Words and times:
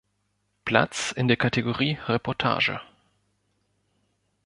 Platz 0.65 1.11
in 1.11 1.27
der 1.27 1.37
Kategorie 1.37 1.99
Reportage. 2.07 2.81